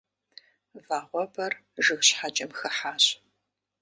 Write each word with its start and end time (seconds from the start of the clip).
Вагъуэбэр 0.85 1.53
жыг 1.83 2.01
щхьэкӀэм 2.07 2.51
хыхьащ. 2.59 3.03